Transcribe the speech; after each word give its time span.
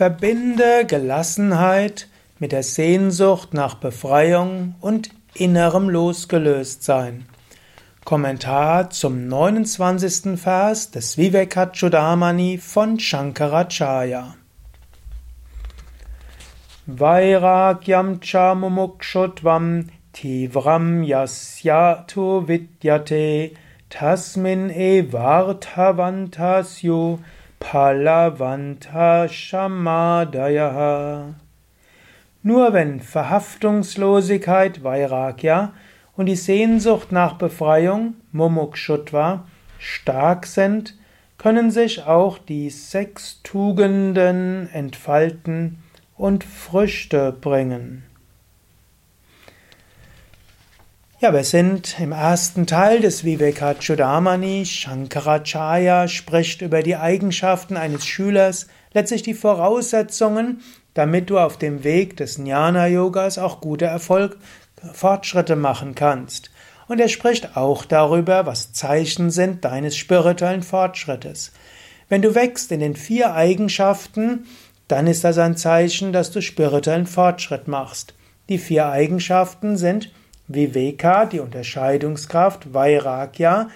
Verbinde 0.00 0.86
Gelassenheit 0.86 2.08
mit 2.38 2.52
der 2.52 2.62
Sehnsucht 2.62 3.52
nach 3.52 3.74
Befreiung 3.74 4.76
und 4.80 5.10
innerem 5.34 5.90
Losgelöstsein. 5.90 7.26
Kommentar 8.06 8.88
zum 8.88 9.28
29. 9.28 10.40
Vers 10.40 10.90
des 10.90 11.18
Vivekachudamani 11.18 12.56
von 12.56 12.98
Shankaracharya. 12.98 14.36
Vairagyam 16.86 18.22
cha 18.22 18.54
mumukshutvam 18.54 19.90
tivram 20.14 21.02
yasyatu 21.02 22.48
vidyate 22.48 23.52
tasmin 23.90 24.70
evarthavantasyu 24.70 27.18
Palavanta 27.60 29.28
Shamadaya. 29.28 31.34
Nur 32.42 32.72
wenn 32.72 33.00
Verhaftungslosigkeit 33.00 34.82
Vairagya 34.82 35.72
und 36.16 36.26
die 36.26 36.36
Sehnsucht 36.36 37.12
nach 37.12 37.34
Befreiung 37.34 38.14
Mumukshutva 38.32 39.46
stark 39.78 40.46
sind, 40.46 40.96
können 41.38 41.70
sich 41.70 42.04
auch 42.04 42.38
die 42.38 42.70
sechs 42.70 43.40
Tugenden 43.44 44.68
entfalten 44.72 45.78
und 46.16 46.42
Früchte 46.42 47.30
bringen. 47.30 48.09
Ja, 51.22 51.34
wir 51.34 51.44
sind 51.44 52.00
im 52.00 52.12
ersten 52.12 52.66
Teil 52.66 53.00
des 53.00 53.24
Vivekachudamani. 53.24 54.64
Shankaracharya 54.64 56.08
spricht 56.08 56.62
über 56.62 56.82
die 56.82 56.96
Eigenschaften 56.96 57.76
eines 57.76 58.06
Schülers, 58.06 58.68
letztlich 58.94 59.20
die 59.20 59.34
Voraussetzungen, 59.34 60.62
damit 60.94 61.28
du 61.28 61.38
auf 61.38 61.58
dem 61.58 61.84
Weg 61.84 62.16
des 62.16 62.38
Jnana-Yogas 62.38 63.36
auch 63.36 63.60
gute 63.60 63.84
Erfolg, 63.84 64.38
Fortschritte 64.94 65.56
machen 65.56 65.94
kannst. 65.94 66.50
Und 66.88 67.00
er 67.00 67.08
spricht 67.08 67.54
auch 67.54 67.84
darüber, 67.84 68.46
was 68.46 68.72
Zeichen 68.72 69.30
sind 69.30 69.66
deines 69.66 69.98
spirituellen 69.98 70.62
Fortschrittes. 70.62 71.52
Wenn 72.08 72.22
du 72.22 72.34
wächst 72.34 72.72
in 72.72 72.80
den 72.80 72.96
vier 72.96 73.34
Eigenschaften, 73.34 74.46
dann 74.88 75.06
ist 75.06 75.22
das 75.24 75.36
ein 75.36 75.58
Zeichen, 75.58 76.14
dass 76.14 76.30
du 76.30 76.40
spirituellen 76.40 77.06
Fortschritt 77.06 77.68
machst. 77.68 78.14
Die 78.48 78.56
vier 78.56 78.86
Eigenschaften 78.86 79.76
sind 79.76 80.10
Viveka, 80.52 81.26
die 81.26 81.40
Unterscheidungskraft, 81.40 82.74
Vairagya, 82.74 83.70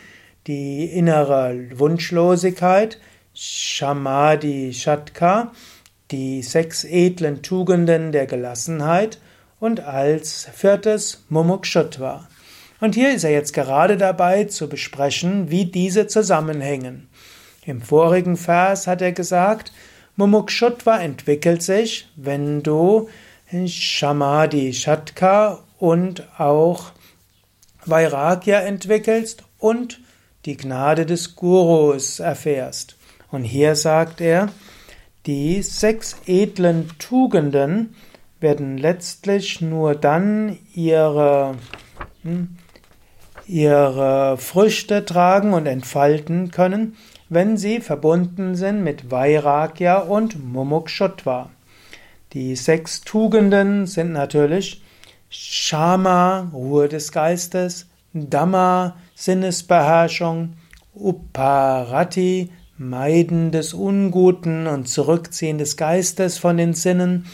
die 0.46 0.86
innere 0.86 1.56
Wunschlosigkeit, 1.74 2.98
Shamadhi 3.32 4.72
Shatka, 4.72 5.52
die 6.10 6.42
sechs 6.42 6.84
edlen 6.84 7.42
Tugenden 7.42 8.12
der 8.12 8.26
Gelassenheit 8.26 9.18
und 9.60 9.80
als 9.80 10.48
viertes 10.52 11.24
Mumukshutva. 11.28 12.28
Und 12.80 12.94
hier 12.94 13.14
ist 13.14 13.24
er 13.24 13.30
jetzt 13.30 13.54
gerade 13.54 13.96
dabei 13.96 14.44
zu 14.44 14.68
besprechen, 14.68 15.50
wie 15.50 15.64
diese 15.64 16.06
zusammenhängen. 16.06 17.08
Im 17.64 17.80
vorigen 17.80 18.36
Vers 18.36 18.86
hat 18.86 19.00
er 19.00 19.12
gesagt, 19.12 19.72
Mumukshutva 20.16 20.98
entwickelt 20.98 21.62
sich, 21.62 22.08
wenn 22.16 22.62
du 22.62 23.08
Shamadhi 23.66 24.72
Shatka 24.72 25.63
und 25.78 26.28
auch 26.38 26.92
Vairagya 27.84 28.60
entwickelst 28.60 29.44
und 29.58 30.00
die 30.44 30.56
Gnade 30.56 31.06
des 31.06 31.36
Gurus 31.36 32.20
erfährst. 32.20 32.96
Und 33.30 33.44
hier 33.44 33.74
sagt 33.74 34.20
er, 34.20 34.50
die 35.26 35.62
sechs 35.62 36.16
edlen 36.26 36.90
Tugenden 36.98 37.94
werden 38.40 38.76
letztlich 38.76 39.60
nur 39.60 39.94
dann 39.94 40.58
ihre, 40.74 41.56
hm, 42.22 42.56
ihre 43.46 44.36
Früchte 44.36 45.04
tragen 45.04 45.54
und 45.54 45.66
entfalten 45.66 46.50
können, 46.50 46.96
wenn 47.30 47.56
sie 47.56 47.80
verbunden 47.80 48.54
sind 48.54 48.84
mit 48.84 49.10
Vairagya 49.10 49.98
und 49.98 50.44
Mumukshutva. 50.44 51.50
Die 52.34 52.54
sechs 52.54 53.00
Tugenden 53.00 53.86
sind 53.86 54.12
natürlich 54.12 54.83
Shama, 55.36 56.48
Ruhe 56.52 56.88
des 56.88 57.10
Geistes, 57.10 57.86
Dhamma, 58.12 58.96
Sinnesbeherrschung, 59.16 60.54
Uparati, 60.94 62.50
Meiden 62.78 63.50
des 63.50 63.74
Unguten 63.74 64.68
und 64.68 64.88
Zurückziehen 64.88 65.58
des 65.58 65.76
Geistes 65.76 66.38
von 66.38 66.56
den 66.56 66.74
Sinnen. 66.74 67.26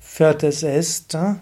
Viertes 0.00 0.62
ist 0.64 1.14
äh, 1.14 1.34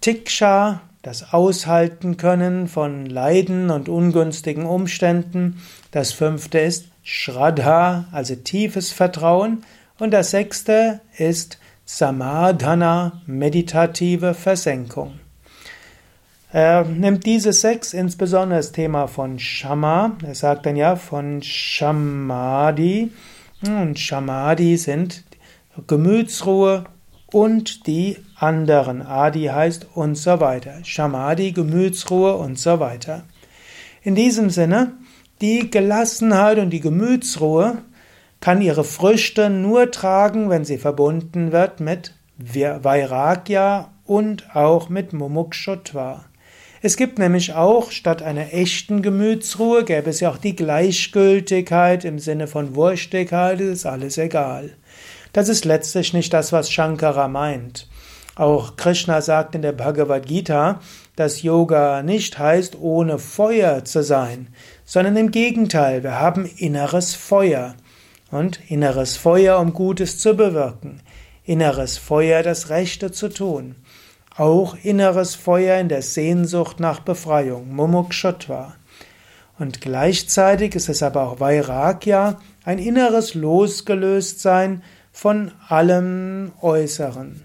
Tiksha, 0.00 0.82
das 1.02 1.32
Aushalten 1.32 2.16
können 2.16 2.68
von 2.68 3.06
Leiden 3.06 3.70
und 3.70 3.88
ungünstigen 3.88 4.66
Umständen. 4.66 5.62
Das 5.90 6.12
fünfte 6.12 6.58
ist 6.58 6.88
Shraddha, 7.02 8.06
also 8.12 8.34
tiefes 8.34 8.92
Vertrauen. 8.92 9.64
Und 9.98 10.10
das 10.10 10.32
sechste 10.32 11.00
ist 11.16 11.58
Samadhana, 11.88 13.22
meditative 13.26 14.34
Versenkung. 14.34 15.20
Er 16.50 16.84
nimmt 16.84 17.24
diese 17.24 17.52
sechs, 17.52 17.94
insbesondere 17.94 18.58
das 18.58 18.72
Thema 18.72 19.06
von 19.06 19.38
Shama, 19.38 20.16
er 20.26 20.34
sagt 20.34 20.66
dann 20.66 20.74
ja 20.74 20.96
von 20.96 21.42
Shamadhi, 21.42 23.12
und 23.62 23.98
Shamadhi 24.00 24.76
sind 24.76 25.22
Gemütsruhe 25.86 26.86
und 27.30 27.86
die 27.86 28.16
anderen. 28.34 29.02
Adi 29.02 29.44
heißt 29.44 29.86
und 29.94 30.16
so 30.16 30.40
weiter. 30.40 30.80
Shamadhi, 30.82 31.52
Gemütsruhe 31.52 32.34
und 32.34 32.58
so 32.58 32.80
weiter. 32.80 33.22
In 34.02 34.16
diesem 34.16 34.50
Sinne, 34.50 34.94
die 35.40 35.70
Gelassenheit 35.70 36.58
und 36.58 36.70
die 36.70 36.80
Gemütsruhe 36.80 37.78
kann 38.40 38.60
ihre 38.60 38.84
Früchte 38.84 39.50
nur 39.50 39.90
tragen, 39.90 40.50
wenn 40.50 40.64
sie 40.64 40.78
verbunden 40.78 41.52
wird 41.52 41.80
mit 41.80 42.14
Vairagya 42.38 43.90
und 44.04 44.54
auch 44.54 44.88
mit 44.88 45.12
Mumukshutva. 45.12 46.24
Es 46.82 46.96
gibt 46.96 47.18
nämlich 47.18 47.54
auch, 47.54 47.90
statt 47.90 48.22
einer 48.22 48.52
echten 48.52 49.02
Gemütsruhe, 49.02 49.84
gäbe 49.84 50.10
es 50.10 50.20
ja 50.20 50.30
auch 50.30 50.36
die 50.36 50.54
Gleichgültigkeit 50.54 52.04
im 52.04 52.18
Sinne 52.18 52.46
von 52.46 52.76
Wurstigkeit, 52.76 53.60
ist 53.60 53.86
alles 53.86 54.18
egal. 54.18 54.76
Das 55.32 55.48
ist 55.48 55.64
letztlich 55.64 56.12
nicht 56.12 56.32
das, 56.32 56.52
was 56.52 56.70
Shankara 56.70 57.28
meint. 57.28 57.88
Auch 58.36 58.76
Krishna 58.76 59.22
sagt 59.22 59.54
in 59.54 59.62
der 59.62 59.72
Bhagavad 59.72 60.26
Gita, 60.26 60.80
dass 61.16 61.42
Yoga 61.42 62.02
nicht 62.02 62.38
heißt, 62.38 62.76
ohne 62.78 63.18
Feuer 63.18 63.84
zu 63.84 64.02
sein, 64.02 64.48
sondern 64.84 65.16
im 65.16 65.30
Gegenteil, 65.30 66.02
wir 66.02 66.20
haben 66.20 66.44
inneres 66.44 67.14
Feuer 67.14 67.74
und 68.30 68.60
inneres 68.68 69.16
Feuer, 69.16 69.58
um 69.58 69.72
Gutes 69.72 70.18
zu 70.18 70.34
bewirken, 70.34 71.00
inneres 71.44 71.98
Feuer, 71.98 72.42
das 72.42 72.70
Rechte 72.70 73.12
zu 73.12 73.28
tun, 73.28 73.76
auch 74.36 74.76
inneres 74.82 75.34
Feuer 75.34 75.78
in 75.78 75.88
der 75.88 76.02
Sehnsucht 76.02 76.80
nach 76.80 77.00
Befreiung, 77.00 77.74
Mumukshotva. 77.74 78.74
Und 79.58 79.80
gleichzeitig 79.80 80.74
ist 80.74 80.88
es 80.88 81.02
aber 81.02 81.22
auch 81.22 81.40
Vairagya, 81.40 82.38
ein 82.64 82.78
inneres 82.78 83.34
Losgelöstsein 83.34 84.82
von 85.12 85.52
allem 85.68 86.52
Äußeren. 86.60 87.42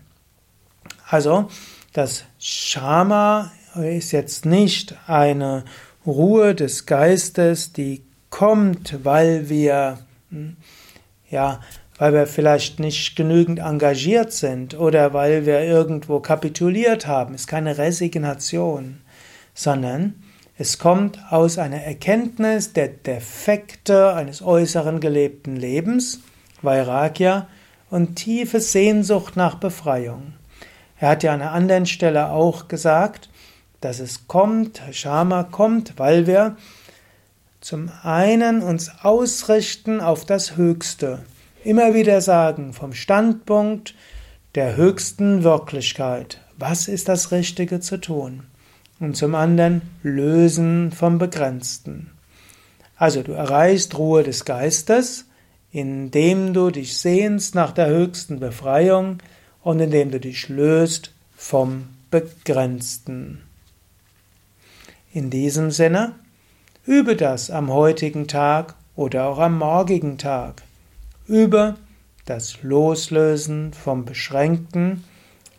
Also, 1.07 1.49
das 1.93 2.25
Shama 2.39 3.51
ist 3.75 4.11
jetzt 4.11 4.45
nicht 4.45 4.95
eine 5.07 5.63
Ruhe 6.05 6.55
des 6.55 6.85
Geistes, 6.85 7.71
die 7.71 8.03
kommt, 8.29 9.05
weil 9.05 9.49
wir 9.49 9.99
ja, 11.29 11.59
weil 11.97 12.13
wir 12.13 12.27
vielleicht 12.27 12.79
nicht 12.79 13.15
genügend 13.15 13.59
engagiert 13.59 14.33
sind 14.33 14.77
oder 14.77 15.13
weil 15.13 15.45
wir 15.45 15.61
irgendwo 15.61 16.19
kapituliert 16.19 17.07
haben, 17.07 17.35
ist 17.35 17.47
keine 17.47 17.77
Resignation, 17.77 19.01
sondern 19.53 20.15
es 20.57 20.77
kommt 20.77 21.19
aus 21.29 21.57
einer 21.57 21.81
Erkenntnis 21.81 22.73
der 22.73 22.87
Defekte 22.87 24.13
eines 24.13 24.41
äußeren 24.41 24.99
gelebten 24.99 25.55
Lebens, 25.55 26.21
Vairagya, 26.61 27.47
und 27.89 28.15
tiefe 28.15 28.59
Sehnsucht 28.59 29.35
nach 29.35 29.55
Befreiung. 29.55 30.33
Er 30.99 31.09
hat 31.09 31.23
ja 31.23 31.33
an 31.33 31.41
einer 31.41 31.51
anderen 31.51 31.85
Stelle 31.85 32.29
auch 32.29 32.67
gesagt, 32.67 33.29
dass 33.81 33.99
es 33.99 34.27
kommt, 34.27 34.81
Shama 34.91 35.43
kommt, 35.43 35.97
weil 35.97 36.27
wir 36.27 36.55
zum 37.61 37.91
einen 38.01 38.63
uns 38.63 38.91
ausrichten 39.03 40.01
auf 40.01 40.25
das 40.25 40.57
Höchste. 40.57 41.19
Immer 41.63 41.93
wieder 41.93 42.19
sagen, 42.21 42.73
vom 42.73 42.93
Standpunkt 42.93 43.93
der 44.55 44.75
höchsten 44.75 45.43
Wirklichkeit, 45.43 46.41
was 46.57 46.87
ist 46.87 47.07
das 47.07 47.31
Richtige 47.31 47.79
zu 47.79 47.97
tun? 47.97 48.43
Und 48.99 49.15
zum 49.15 49.35
anderen 49.35 49.81
lösen 50.03 50.91
vom 50.91 51.17
Begrenzten. 51.17 52.11
Also 52.97 53.23
du 53.23 53.31
erreichst 53.31 53.97
Ruhe 53.97 54.23
des 54.23 54.45
Geistes, 54.45 55.25
indem 55.71 56.53
du 56.53 56.69
dich 56.69 56.97
sehnst 56.97 57.55
nach 57.55 57.71
der 57.71 57.87
höchsten 57.87 58.39
Befreiung 58.39 59.19
und 59.63 59.79
indem 59.79 60.11
du 60.11 60.19
dich 60.19 60.49
löst 60.49 61.13
vom 61.35 61.87
Begrenzten. 62.09 63.41
In 65.13 65.29
diesem 65.29 65.71
Sinne, 65.71 66.13
übe 66.85 67.15
das 67.15 67.51
am 67.51 67.71
heutigen 67.71 68.27
Tag 68.27 68.75
oder 68.95 69.27
auch 69.27 69.39
am 69.39 69.57
morgigen 69.57 70.17
Tag. 70.17 70.63
Übe 71.27 71.75
das 72.25 72.61
Loslösen 72.63 73.73
vom 73.73 74.05
Beschränkten 74.05 75.03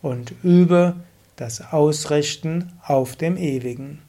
und 0.01 0.33
übe 0.43 0.95
das 1.35 1.73
Ausrichten 1.73 2.73
auf 2.85 3.15
dem 3.15 3.37
Ewigen. 3.37 4.01